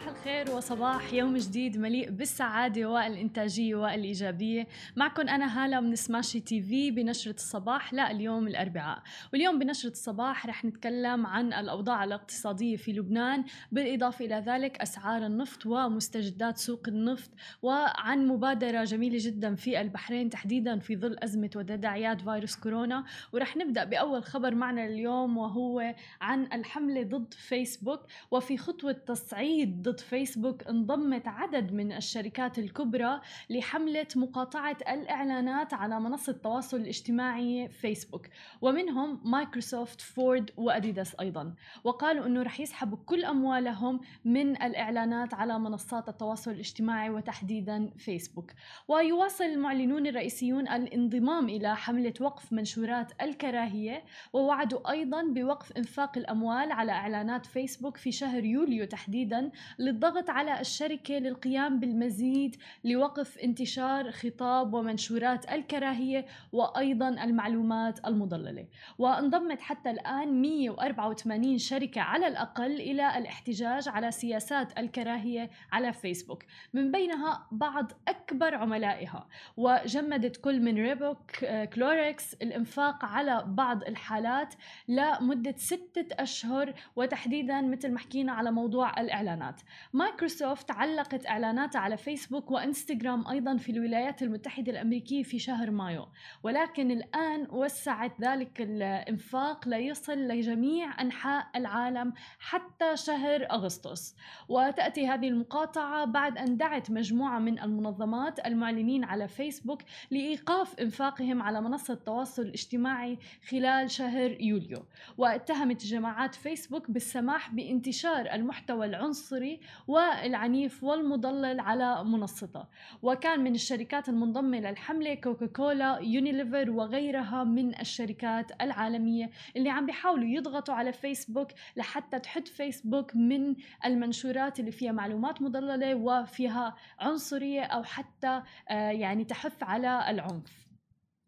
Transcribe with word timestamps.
صباح 0.00 0.16
الخير 0.16 0.56
وصباح 0.56 1.12
يوم 1.12 1.36
جديد 1.36 1.78
مليء 1.78 2.10
بالسعادة 2.10 2.86
والإنتاجية 2.86 3.74
والإيجابية. 3.74 4.66
معكم 4.96 5.28
أنا 5.28 5.64
هالة 5.64 5.80
من 5.80 5.96
سماشي 5.96 6.40
تي 6.40 6.62
في 6.62 6.90
بنشرة 6.90 7.34
الصباح 7.34 7.92
لا 7.94 8.10
اليوم 8.10 8.48
الأربعاء. 8.48 9.02
واليوم 9.32 9.58
بنشرة 9.58 9.90
الصباح 9.90 10.46
رح 10.46 10.64
نتكلم 10.64 11.26
عن 11.26 11.52
الأوضاع 11.52 12.04
الاقتصادية 12.04 12.76
في 12.76 12.92
لبنان 12.92 13.44
بالإضافة 13.72 14.24
إلى 14.24 14.34
ذلك 14.34 14.80
أسعار 14.80 15.26
النفط 15.26 15.66
ومستجدات 15.66 16.58
سوق 16.58 16.82
النفط 16.88 17.30
وعن 17.62 18.26
مبادرة 18.26 18.84
جميلة 18.84 19.18
جدا 19.20 19.54
في 19.54 19.80
البحرين 19.80 20.30
تحديدا 20.30 20.78
في 20.78 20.96
ظل 20.96 21.16
أزمة 21.18 21.50
وتداعيات 21.56 22.20
فيروس 22.20 22.56
كورونا. 22.56 23.04
ورح 23.32 23.56
نبدأ 23.56 23.84
بأول 23.84 24.24
خبر 24.24 24.54
معنا 24.54 24.86
اليوم 24.86 25.38
وهو 25.38 25.94
عن 26.20 26.44
الحملة 26.52 27.02
ضد 27.02 27.34
فيسبوك. 27.34 28.00
وفي 28.30 28.58
خطوة 28.58 28.92
تصعيد 28.92 29.89
ضد 29.90 30.00
فيسبوك 30.00 30.62
انضمت 30.62 31.28
عدد 31.28 31.72
من 31.72 31.92
الشركات 31.92 32.58
الكبرى 32.58 33.20
لحملة 33.50 34.06
مقاطعة 34.16 34.76
الإعلانات 34.88 35.74
على 35.74 36.00
منصة 36.00 36.32
التواصل 36.32 36.76
الاجتماعي 36.76 37.68
فيسبوك 37.68 38.26
ومنهم 38.60 39.20
مايكروسوفت 39.24 40.00
فورد 40.00 40.50
وأديداس 40.56 41.16
أيضا. 41.20 41.54
وقالوا 41.84 42.26
أنه 42.26 42.42
رح 42.42 42.60
يسحبوا 42.60 42.98
كل 43.06 43.24
أموالهم 43.24 44.00
من 44.24 44.62
الإعلانات 44.62 45.34
على 45.34 45.58
منصات 45.58 46.08
التواصل 46.08 46.50
الاجتماعي 46.50 47.10
وتحديدا 47.10 47.90
فيسبوك. 47.98 48.50
ويواصل 48.88 49.44
المعلنون 49.44 50.06
الرئيسيون 50.06 50.68
الانضمام 50.68 51.48
إلى 51.48 51.76
حملة 51.76 52.14
وقف 52.20 52.52
منشورات 52.52 53.12
الكراهية 53.22 54.04
ووعدوا 54.32 54.90
أيضا 54.90 55.22
بوقف 55.22 55.72
إنفاق 55.72 56.18
الأموال 56.18 56.72
على 56.72 56.92
إعلانات 56.92 57.46
فيسبوك 57.46 57.96
في 57.96 58.12
شهر 58.12 58.44
يوليو 58.44 58.84
تحديدا 58.84 59.50
للضغط 59.80 60.30
على 60.30 60.60
الشركة 60.60 61.14
للقيام 61.14 61.80
بالمزيد 61.80 62.56
لوقف 62.84 63.38
انتشار 63.38 64.10
خطاب 64.10 64.74
ومنشورات 64.74 65.52
الكراهية 65.52 66.26
وأيضا 66.52 67.08
المعلومات 67.08 68.06
المضللة. 68.06 68.66
وانضمت 68.98 69.60
حتى 69.60 69.90
الآن 69.90 70.42
184 70.42 71.58
شركة 71.58 72.00
على 72.00 72.26
الأقل 72.26 72.72
إلى 72.72 73.18
الاحتجاج 73.18 73.88
على 73.88 74.10
سياسات 74.10 74.78
الكراهية 74.78 75.50
على 75.72 75.92
فيسبوك 75.92 76.44
من 76.74 76.90
بينها 76.92 77.46
بعض 77.52 77.92
أكبر 78.08 78.54
عملائها. 78.54 79.28
وجمدت 79.56 80.36
كل 80.36 80.60
من 80.60 80.74
ريبوك 80.74 81.44
كلوركس 81.74 82.34
الإنفاق 82.34 83.04
على 83.04 83.44
بعض 83.46 83.82
الحالات 83.82 84.54
لمدة 84.88 85.54
ستة 85.56 86.06
أشهر 86.12 86.74
وتحديدا 86.96 87.60
مثل 87.60 87.92
ما 87.92 87.98
حكينا 87.98 88.32
على 88.32 88.50
موضوع 88.50 89.00
الإعلانات. 89.00 89.60
مايكروسوفت 89.92 90.70
علقت 90.70 91.26
إعلاناتها 91.26 91.78
على 91.78 91.96
فيسبوك 91.96 92.50
وإنستغرام 92.50 93.28
أيضا 93.28 93.56
في 93.56 93.72
الولايات 93.72 94.22
المتحدة 94.22 94.72
الأمريكية 94.72 95.22
في 95.22 95.38
شهر 95.38 95.70
مايو. 95.70 96.08
ولكن 96.42 96.90
الآن 96.90 97.46
وسعت 97.50 98.20
ذلك 98.20 98.60
الإنفاق 98.60 99.68
ليصل 99.68 100.18
لجميع 100.18 101.00
أنحاء 101.00 101.46
العالم 101.56 102.12
حتى 102.38 102.96
شهر 102.96 103.46
أغسطس. 103.50 104.16
وتأتي 104.48 105.08
هذه 105.08 105.28
المقاطعة 105.28 106.04
بعد 106.04 106.38
أن 106.38 106.56
دعت 106.56 106.90
مجموعة 106.90 107.38
من 107.38 107.58
المنظمات 107.58 108.46
المعلنين 108.46 109.04
على 109.04 109.28
فيسبوك 109.28 109.82
لإيقاف 110.10 110.80
إنفاقهم 110.80 111.42
على 111.42 111.60
منصة 111.60 111.94
التواصل 111.94 112.42
الاجتماعي 112.42 113.18
خلال 113.48 113.90
شهر 113.90 114.40
يوليو. 114.40 114.84
واتهمت 115.18 115.86
جماعات 115.86 116.34
فيسبوك 116.34 116.90
بالسماح 116.90 117.54
بانتشار 117.54 118.32
المحتوى 118.32 118.86
العنصري 118.86 119.59
والعنيف 119.86 120.84
والمضلل 120.84 121.60
على 121.60 122.04
منصتها 122.04 122.68
وكان 123.02 123.40
من 123.40 123.54
الشركات 123.54 124.08
المنضمة 124.08 124.60
للحملة 124.60 125.14
كوكاكولا 125.14 125.98
يونيليفر 126.02 126.70
وغيرها 126.70 127.44
من 127.44 127.80
الشركات 127.80 128.62
العالمية 128.62 129.30
اللي 129.56 129.70
عم 129.70 129.86
بيحاولوا 129.86 130.28
يضغطوا 130.28 130.74
على 130.74 130.92
فيسبوك 130.92 131.48
لحتى 131.76 132.18
تحد 132.18 132.48
فيسبوك 132.48 133.16
من 133.16 133.56
المنشورات 133.84 134.60
اللي 134.60 134.70
فيها 134.70 134.92
معلومات 134.92 135.42
مضللة 135.42 135.94
وفيها 135.94 136.76
عنصرية 136.98 137.62
أو 137.62 137.82
حتى 137.82 138.42
يعني 138.70 139.24
تحث 139.24 139.62
على 139.62 140.10
العنف. 140.10 140.69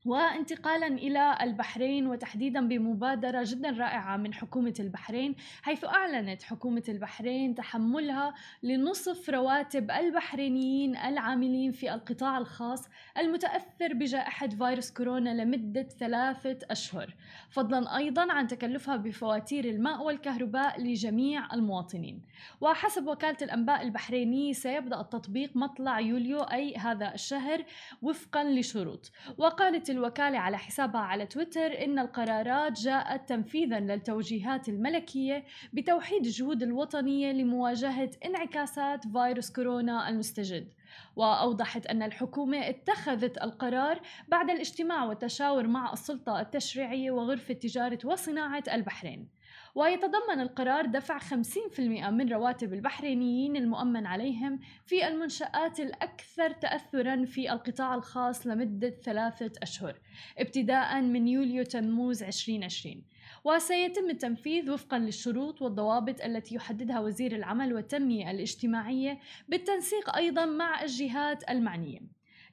وانتقالا 0.05 0.87
إلى 0.87 1.39
البحرين 1.43 2.07
وتحديدا 2.07 2.69
بمبادرة 2.69 3.45
جدا 3.47 3.71
رائعة 3.71 4.17
من 4.17 4.35
حكومة 4.35 4.75
البحرين 4.81 5.35
حيث 5.63 5.85
أعلنت 5.85 6.43
حكومة 6.43 6.83
البحرين 6.89 7.55
تحملها 7.55 8.35
لنصف 8.63 9.31
رواتب 9.31 9.91
البحرينيين 9.91 10.97
العاملين 10.97 11.73
في 11.73 11.95
القطاع 11.95 12.39
الخاص 12.39 12.89
المتأثر 13.19 13.95
بجائحة 13.95 14.49
فيروس 14.49 14.91
كورونا 14.91 15.43
لمدة 15.43 15.83
ثلاثة 15.83 16.59
أشهر 16.71 17.15
فضلا 17.51 17.97
أيضا 17.97 18.33
عن 18.33 18.47
تكلفها 18.47 18.97
بفواتير 18.97 19.65
الماء 19.65 20.03
والكهرباء 20.03 20.81
لجميع 20.81 21.55
المواطنين. 21.55 22.23
وحسب 22.61 23.07
وكالة 23.07 23.37
الأنباء 23.43 23.83
البحرينيه 23.83 24.53
سيبدأ 24.53 25.01
التطبيق 25.01 25.57
مطلع 25.57 26.01
يوليو 26.01 26.41
أي 26.41 26.77
هذا 26.77 27.15
الشهر 27.15 27.65
وفقا 28.03 28.45
لشروط. 28.45 29.13
وقالت 29.39 29.91
الوكالة 29.93 30.39
على 30.39 30.59
حسابها 30.59 31.01
على 31.01 31.27
تويتر 31.27 31.85
إن 31.85 31.99
القرارات 31.99 32.81
جاءت 32.81 33.29
تنفيذا 33.29 33.81
للتوجيهات 33.81 34.69
الملكية 34.69 35.45
بتوحيد 35.73 36.25
الجهود 36.25 36.63
الوطنية 36.63 37.33
لمواجهة 37.33 38.11
انعكاسات 38.25 39.05
فيروس 39.09 39.51
كورونا 39.51 40.09
المستجد. 40.09 40.69
وأوضحت 41.17 41.87
أن 41.87 42.03
الحكومة 42.03 42.69
اتخذت 42.69 43.43
القرار 43.43 44.01
بعد 44.29 44.51
الاجتماع 44.51 45.05
والتشاور 45.05 45.67
مع 45.67 45.93
السلطة 45.93 46.41
التشريعية 46.41 47.11
وغرفة 47.11 47.55
تجارة 47.55 47.99
وصناعة 48.05 48.65
البحرين. 48.73 49.29
ويتضمن 49.75 50.41
القرار 50.41 50.87
دفع 50.87 51.19
50% 51.19 51.81
من 52.11 52.33
رواتب 52.33 52.73
البحرينيين 52.73 53.57
المؤمن 53.57 54.07
عليهم 54.07 54.61
في 54.87 55.09
المنشآت 55.09 55.81
الأكثر 55.81 56.51
تأثرا 56.51 57.25
في 57.25 57.53
القطاع 57.53 57.95
الخاص 57.95 58.47
لمدة 58.47 58.91
ثلاثة 58.91 59.53
أشهر 59.63 60.01
ابتداء 60.39 61.01
من 61.01 61.29
يوليو 61.29 61.65
تموز 61.65 62.23
2020 62.23 63.05
وسيتم 63.45 64.11
التنفيذ 64.11 64.71
وفقا 64.71 64.99
للشروط 64.99 65.63
والضوابط 65.63 66.21
التي 66.21 66.55
يحددها 66.55 67.01
وزير 67.01 67.37
العمل 67.37 67.75
والتنمية 67.75 68.31
الاجتماعية 68.31 69.19
بالتنسيق 69.49 70.17
أيضا 70.17 70.47
مع 70.47 70.83
الجهات 70.83 71.51
المعنية. 71.51 72.01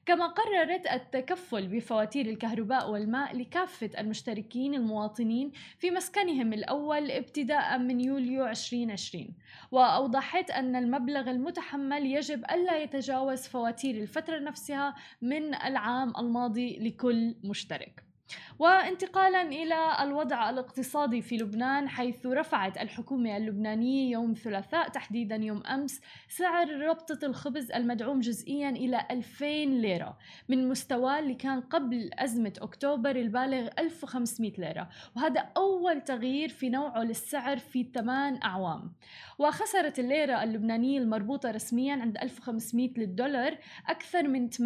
كما 0.06 0.26
قررت 0.26 0.86
التكفل 0.86 1.68
بفواتير 1.68 2.26
الكهرباء 2.26 2.90
والماء 2.90 3.36
لكافة 3.36 3.90
المشتركين 3.98 4.74
المواطنين 4.74 5.50
في 5.78 5.90
مسكنهم 5.90 6.52
الأول 6.52 7.10
ابتداء 7.10 7.78
من 7.78 8.00
يوليو 8.00 8.46
2020 8.46 9.28
وأوضحت 9.70 10.50
أن 10.50 10.76
المبلغ 10.76 11.30
المتحمل 11.30 12.06
يجب 12.06 12.44
ألا 12.44 12.82
يتجاوز 12.82 13.46
فواتير 13.46 13.94
الفترة 14.02 14.38
نفسها 14.38 14.94
من 15.22 15.54
العام 15.54 16.12
الماضي 16.18 16.78
لكل 16.78 17.34
مشترك. 17.44 18.09
وانتقالا 18.58 19.42
إلى 19.42 19.96
الوضع 20.02 20.50
الاقتصادي 20.50 21.22
في 21.22 21.36
لبنان 21.36 21.88
حيث 21.88 22.26
رفعت 22.26 22.78
الحكومة 22.78 23.36
اللبنانية 23.36 24.12
يوم 24.12 24.30
الثلاثاء 24.30 24.88
تحديدا 24.88 25.36
يوم 25.36 25.62
أمس 25.66 26.00
سعر 26.28 26.70
ربطة 26.70 27.26
الخبز 27.26 27.72
المدعوم 27.72 28.20
جزئيا 28.20 28.70
إلى 28.70 29.06
2000 29.10 29.46
ليرة 29.64 30.18
من 30.48 30.68
مستواه 30.68 31.18
اللي 31.18 31.34
كان 31.34 31.60
قبل 31.60 32.10
أزمة 32.14 32.52
أكتوبر 32.58 33.16
البالغ 33.16 33.68
1500 33.78 34.52
ليرة 34.58 34.88
وهذا 35.16 35.40
أول 35.56 36.00
تغيير 36.00 36.48
في 36.48 36.68
نوعه 36.68 37.02
للسعر 37.02 37.58
في 37.58 37.86
ثمان 37.94 38.42
أعوام. 38.42 38.92
وخسرت 39.38 39.98
الليرة 39.98 40.42
اللبنانية 40.42 40.98
المربوطة 40.98 41.50
رسميا 41.50 41.94
عند 41.94 42.18
1500 42.18 42.90
للدولار 42.96 43.58
أكثر 43.88 44.28
من 44.28 44.50
80% 44.50 44.62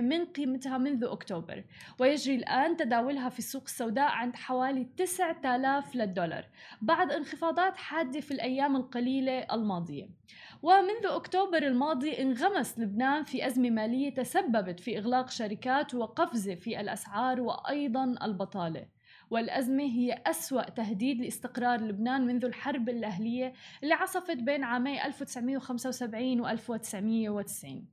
من 0.00 0.24
قيمتها 0.24 0.78
منذ 0.78 1.04
أكتوبر. 1.04 1.64
ويجري 1.98 2.34
الآن 2.34 2.73
تداولها 2.76 3.28
في 3.28 3.38
السوق 3.38 3.62
السوداء 3.62 4.08
عند 4.10 4.36
حوالي 4.36 4.86
9000 4.96 5.94
للدولار 5.94 6.46
بعد 6.82 7.12
انخفاضات 7.12 7.76
حادة 7.76 8.20
في 8.20 8.30
الأيام 8.30 8.76
القليلة 8.76 9.46
الماضية. 9.52 10.08
ومنذ 10.62 11.06
أكتوبر 11.06 11.62
الماضي 11.62 12.22
انغمس 12.22 12.78
لبنان 12.78 13.24
في 13.24 13.46
أزمة 13.46 13.70
مالية 13.70 14.14
تسببت 14.14 14.80
في 14.80 14.98
إغلاق 14.98 15.30
شركات 15.30 15.94
وقفزة 15.94 16.54
في 16.54 16.80
الأسعار 16.80 17.40
وأيضا 17.40 18.14
البطالة. 18.22 18.86
والأزمة 19.30 19.84
هي 19.84 20.22
أسوأ 20.26 20.70
تهديد 20.70 21.20
لاستقرار 21.20 21.80
لبنان 21.80 22.26
منذ 22.26 22.44
الحرب 22.44 22.88
الأهلية 22.88 23.52
اللي 23.82 23.94
عصفت 23.94 24.36
بين 24.36 24.64
عامي 24.64 25.06
1975 25.06 26.40
و 26.40 26.48
1990 26.48 27.86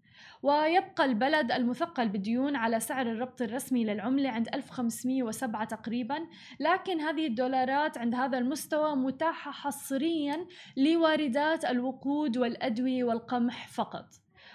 ويبقى 0.43 1.05
البلد 1.05 1.51
المثقل 1.51 2.09
بالديون 2.09 2.55
على 2.55 2.79
سعر 2.79 3.11
الربط 3.11 3.41
الرسمي 3.41 3.83
للعملة 3.83 4.29
عند 4.29 4.47
1507 4.53 5.63
تقريبا. 5.65 6.19
لكن 6.59 7.01
هذه 7.01 7.27
الدولارات 7.27 7.97
عند 7.97 8.15
هذا 8.15 8.37
المستوى 8.37 8.95
متاحة 8.95 9.51
حصريا 9.51 10.45
لواردات 10.77 11.65
الوقود 11.65 12.37
والأدوية 12.37 13.03
والقمح 13.03 13.67
فقط. 13.67 14.05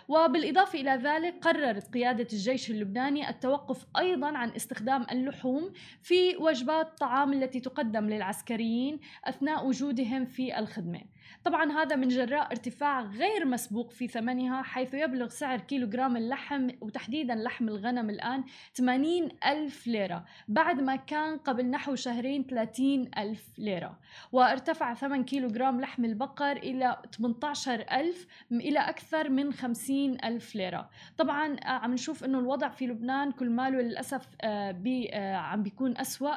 وبالإضافة 0.08 0.80
إلى 0.80 0.90
ذلك 0.90 1.34
قررت 1.42 1.94
قيادة 1.94 2.26
الجيش 2.32 2.70
اللبناني 2.70 3.28
التوقف 3.30 3.86
أيضا 3.98 4.36
عن 4.36 4.50
استخدام 4.50 5.06
اللحوم 5.12 5.72
في 6.02 6.36
وجبات 6.36 6.86
الطعام 6.86 7.32
التي 7.32 7.60
تقدم 7.60 8.08
للعسكريين 8.08 9.00
أثناء 9.24 9.66
وجودهم 9.66 10.24
في 10.24 10.58
الخدمة. 10.58 11.00
طبعا 11.44 11.72
هذا 11.72 11.96
من 11.96 12.08
جراء 12.08 12.50
ارتفاع 12.50 13.00
غير 13.00 13.44
مسبوق 13.44 13.90
في 13.90 14.08
ثمنها 14.08 14.62
حيث 14.62 14.94
يبلغ 14.94 15.28
سعر 15.28 15.60
كيلوغرام 15.60 16.16
اللحم 16.16 16.68
وتحديدا 16.80 17.34
لحم 17.34 17.68
الغنم 17.68 18.10
الآن 18.10 18.44
80 18.74 19.28
ألف 19.46 19.86
ليرة 19.86 20.24
بعد 20.48 20.80
ما 20.80 20.96
كان 20.96 21.38
قبل 21.38 21.66
نحو 21.66 21.94
شهرين 21.94 22.44
30 22.46 23.10
ألف 23.18 23.58
ليرة. 23.58 23.98
وارتفع 24.32 24.94
ثمن 24.94 25.24
كيلوغرام 25.24 25.80
لحم 25.80 26.04
البقر 26.04 26.56
إلى 26.56 26.96
18 27.18 27.84
ألف 27.92 28.26
إلى 28.52 28.78
أكثر 28.78 29.28
من 29.28 29.52
50 29.52 30.18
ألف 30.24 30.54
ليرة. 30.54 30.90
طبعا 31.18 31.56
آه، 31.56 31.68
عم 31.68 31.92
نشوف 31.92 32.24
أنه 32.24 32.38
الوضع 32.38 32.68
في 32.68 32.86
لبنان 32.86 33.32
كل 33.32 33.50
ماله 33.50 33.80
للأسف 33.80 34.28
آه، 34.40 34.70
بي 34.70 35.10
آه، 35.12 35.36
عم 35.36 35.62
بيكون 35.62 35.98
أسوأ 35.98 36.36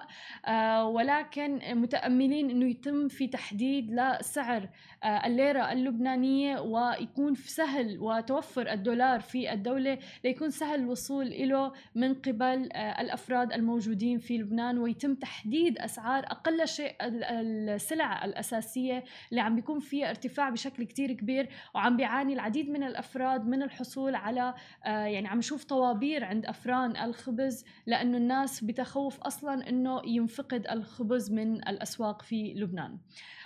ولكن 0.81 1.59
متأملين 1.75 2.49
أنه 2.49 2.65
يتم 2.65 3.07
في 3.07 3.27
تحديد 3.27 3.91
لسعر 3.91 4.69
الليرة 5.03 5.71
اللبنانية 5.71 6.59
ويكون 6.59 7.35
سهل 7.35 7.97
وتوفر 7.99 8.71
الدولار 8.71 9.19
في 9.19 9.53
الدولة 9.53 9.99
ليكون 10.23 10.49
سهل 10.49 10.79
الوصول 10.79 11.49
له 11.49 11.73
من 11.95 12.13
قبل 12.13 12.69
آه، 12.71 13.01
الأفراد 13.01 13.53
الموجودين 13.53 14.19
في 14.19 14.37
لبنان 14.37 14.77
ويتم 14.77 15.15
تحديد 15.15 15.77
أسعار 15.77 16.23
أقل 16.23 16.67
شيء 16.67 16.95
السلع 17.01 18.25
الأساسية 18.25 19.03
اللي 19.29 19.41
عم 19.41 19.55
بيكون 19.55 19.79
فيها 19.79 20.09
ارتفاع 20.09 20.49
بشكل 20.49 20.83
كتير 20.83 21.13
كبير 21.13 21.49
وعم 21.75 21.97
بيعاني 21.97 22.33
العديد 22.33 22.69
من 22.69 22.83
الأفراد 22.83 23.47
من 23.47 23.63
الحصول 23.63 24.15
على 24.15 24.53
آه، 24.85 25.05
يعني 25.05 25.27
عم 25.27 25.37
نشوف 25.37 25.63
طوابير 25.63 26.23
عند 26.23 26.45
أفران 26.45 26.97
الخبز 26.97 27.65
لأنه 27.85 28.17
الناس 28.17 28.63
بتخوف 28.63 29.19
أصلا 29.19 29.69
أنه 29.69 30.01
ينفقد 30.05 30.67
الخبز 30.71 31.31
من 31.31 31.67
الأسواق 31.67 32.21
في 32.21 32.53
لبنان. 32.53 32.97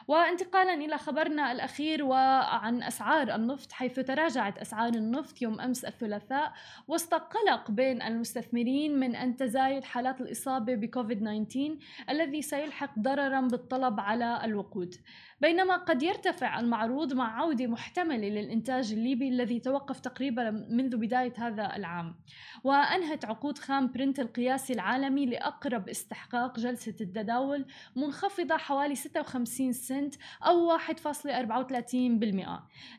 وانتقالا 0.08 0.74
إلى 0.74 0.98
خبرنا 0.98 1.52
الأخير 1.52 2.04
وعن 2.04 2.84
أسعار 2.84 3.36
النفط 3.36 3.72
حيث 3.72 4.00
تراجعت 4.00 4.58
أسعار 4.58 4.94
النفط 4.94 5.42
يوم 5.42 5.62
أمس 5.62 5.86
الثلاثاء 5.86 6.54
وسط 6.88 7.14
قلق 7.14 7.72
بين 7.72 8.02
المستثمرين 8.02 9.00
من 9.00 9.16
أن 9.16 9.36
تزايد 9.36 9.84
حالات 9.84 10.22
الإصابة 10.22 10.76
بكوفيد 10.76 11.20
19 11.20 11.78
الذي 12.10 12.42
سيلحق 12.42 13.00
ضررا 13.00 13.42
بالطلب 13.42 14.00
على 14.00 14.46
الوقود. 14.46 14.96
بينما 15.44 15.78
قد 15.78 16.04
يرتفع 16.04 16.60
المعروض 16.60 17.13
مع 17.13 17.40
عودة 17.40 17.68
محتملة 17.68 18.30
للإنتاج 18.30 18.94
الليبي 18.94 19.30
الذي 19.30 19.60
توقف 19.60 20.00
تقريبا 20.00 20.51
منذ 20.69 20.98
بداية 20.98 21.34
هذا 21.38 21.75
العام. 21.75 22.16
وأنهت 22.63 23.25
عقود 23.25 23.57
خام 23.57 23.92
برنت 23.92 24.19
القياسي 24.19 24.74
العالمي 24.74 25.25
لأقرب 25.25 25.90
استحقاق 25.90 26.60
جلسة 26.60 26.95
التداول 27.01 27.66
منخفضة 27.95 28.57
حوالي 28.57 28.95
56 28.95 29.74
سنت 29.74 30.16
أو 30.44 30.78
1.34% 30.78 30.81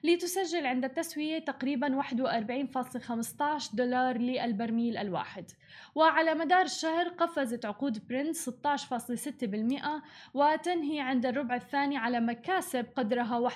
لتسجل 0.04 0.66
عند 0.66 0.84
التسوية 0.84 1.38
تقريبا 1.38 2.02
41.15 2.02 3.74
دولار 3.74 4.18
للبرميل 4.18 4.96
الواحد. 4.96 5.50
وعلى 5.94 6.34
مدار 6.34 6.62
الشهر 6.62 7.08
قفزت 7.08 7.64
عقود 7.64 8.08
برنت 8.08 8.36
16.6% 8.36 10.02
وتنهي 10.34 11.00
عند 11.00 11.26
الربع 11.26 11.54
الثاني 11.54 11.96
على 11.96 12.20
مكاسب 12.34 12.86
قدرها 12.96 13.48
81% 13.48 13.52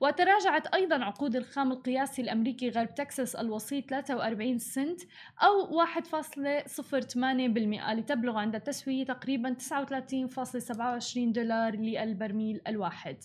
وتراجعت 0.00 0.66
أيضا 0.66 1.04
عقود 1.04 1.36
الخام 1.36 1.72
القياسي 1.72 2.22
الأمريكي 2.22 2.70
غرب 2.70 2.94
تكساس 2.94 3.34
الوسيط 3.34 3.90
43 3.90 4.58
سنت 4.58 5.00
أو 5.42 5.84
1.08% 5.84 7.92
لتبلغ 7.92 8.38
عند 8.38 8.54
التسوية 8.54 9.04
تقريبا 9.04 9.56
39.27 9.58 9.64
دولار 11.16 11.76
للبرميل 11.76 12.60
الواحد. 12.68 13.16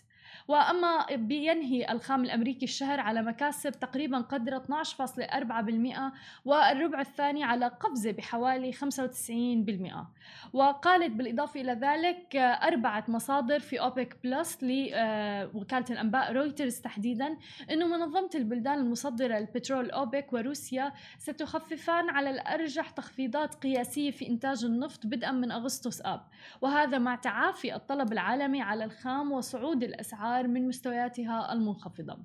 وأما 0.48 1.06
بينهي 1.16 1.92
الخام 1.92 2.24
الأمريكي 2.24 2.66
الشهر 2.66 3.00
على 3.00 3.22
مكاسب 3.22 3.72
تقريبا 3.72 4.18
قدر 4.18 4.60
12.4% 4.60 4.68
والربع 6.46 7.02
الثاني 7.02 7.44
على 7.44 7.68
قفزة 7.68 8.12
بحوالي 8.12 8.74
95% 8.74 8.78
وقالت 10.54 11.12
بالإضافة 11.12 11.62
إلى 11.62 11.74
ذلك 11.74 12.36
أربعة 12.36 13.06
مصادر 13.08 13.60
في 13.60 13.80
أوبك 13.80 14.18
بلس 14.24 14.64
لوكالة 14.64 15.86
الأنباء 15.90 16.34
رويترز 16.34 16.80
تحديدا 16.80 17.38
أنه 17.72 17.88
منظمة 17.88 18.30
البلدان 18.36 18.80
المصدرة 18.80 19.38
للبترول 19.38 19.92
أوبك 19.92 20.34
وروسيا 20.34 20.94
ستخففان 21.18 22.10
على 22.10 22.30
الأرجح 22.30 22.90
تخفيضات 22.90 23.56
قياسية 23.56 24.12
في 24.12 24.28
إنتاج 24.28 24.66
النفط 24.66 25.06
بدءا 25.06 25.32
من 25.32 25.52
أغسطس 25.52 26.02
آب. 26.02 26.22
وهذا 26.62 26.98
مع 26.98 27.16
تعافي 27.16 27.76
الطلب 27.76 28.14
العالمي 28.14 28.62
على 28.62 28.84
الخام 28.84 29.32
وصعود 29.32 29.84
الأسعار 30.38 30.48
من 30.48 30.68
مستوياتها 30.68 31.54
المنخفضة. 31.54 32.18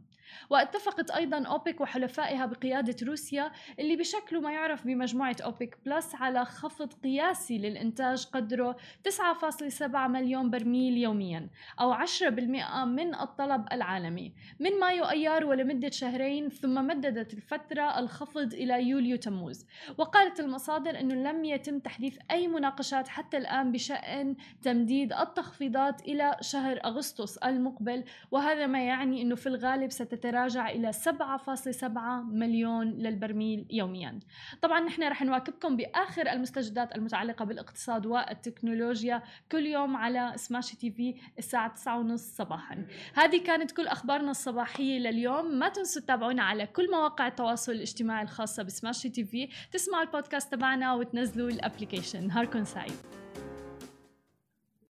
واتفقت 0.51 1.11
أيضا 1.11 1.47
أوبك 1.47 1.81
وحلفائها 1.81 2.47
بقيادة 2.47 2.97
روسيا 3.07 3.53
اللي 3.79 3.97
بشكلوا 3.97 4.43
ما 4.43 4.53
يعرف 4.53 4.87
بمجموعة 4.87 5.37
أوبك 5.45 5.79
بلس 5.87 6.15
على 6.15 6.45
خفض 6.45 6.93
قياسي 6.93 7.59
للإنتاج 7.59 8.27
قدره 8.27 8.77
9.7 9.09 9.83
مليون 9.95 10.51
برميل 10.51 10.97
يوميا 10.97 11.49
أو 11.81 11.93
10% 11.93 12.85
من 12.85 13.15
الطلب 13.15 13.65
العالمي. 13.73 14.33
من 14.61 14.81
مايو 14.81 15.05
أيار 15.05 15.45
ولمدة 15.45 15.91
شهرين 15.91 16.49
ثم 16.49 16.87
مددت 16.87 17.35
الفترة 17.35 17.99
الخفض 17.99 18.55
إلى 18.55 18.89
يوليو 18.89 19.17
تموز. 19.17 19.67
وقالت 19.99 20.41
المصادر 20.41 21.01
أنه 21.01 21.15
لم 21.15 21.45
يتم 21.45 21.79
تحديث 21.79 22.19
أي 22.31 22.49
مناقشات 22.49 23.09
حتى 23.09 23.37
الآن 23.37 23.73
بشأن 23.73 24.37
تمديد 24.63 25.13
التخفيضات 25.13 26.01
إلى 26.01 26.37
شهر 26.41 26.81
أغسطس 26.85 27.37
المقبل 27.37 28.05
وهذا 28.31 28.67
ما 28.67 28.87
يعني 28.87 29.23
أنه 29.23 29.35
في 29.35 29.47
الغالب 29.47 29.91
ستت 29.91 30.22
تتراجع 30.23 30.71
إلى 30.71 30.93
7.7 30.93 32.23
مليون 32.23 32.91
للبرميل 32.91 33.67
يوميا. 33.71 34.21
طبعا 34.63 34.81
نحن 34.81 35.03
رح 35.03 35.23
نواكبكم 35.23 35.77
بآخر 35.77 36.33
المستجدات 36.33 36.97
المتعلقة 36.97 37.45
بالاقتصاد 37.45 38.07
والتكنولوجيا 38.07 39.23
كل 39.53 39.67
يوم 39.67 39.97
على 39.97 40.33
سماشي 40.37 40.77
تي 40.77 40.91
في 40.91 41.15
الساعة 41.39 41.75
9:30 41.75 42.17
صباحا. 42.17 42.87
هذه 43.15 43.43
كانت 43.43 43.71
كل 43.71 43.87
أخبارنا 43.87 44.31
الصباحية 44.31 44.99
لليوم. 44.99 45.59
ما 45.59 45.69
تنسوا 45.69 46.03
تتابعونا 46.03 46.43
على 46.43 46.67
كل 46.67 46.91
مواقع 46.91 47.27
التواصل 47.27 47.73
الاجتماعي 47.73 48.23
الخاصة 48.23 48.63
بسماشي 48.63 49.09
تي 49.09 49.25
في. 49.25 49.49
تسمعوا 49.73 50.05
البودكاست 50.05 50.53
تبعنا 50.53 50.95
وتنزلوا 50.95 51.51
ال 51.51 51.56
application. 51.56 52.27
نهاركم 52.27 52.65
سعيد. 52.65 53.22